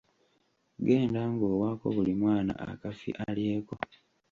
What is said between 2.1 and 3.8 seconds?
mwana akafi alyeko.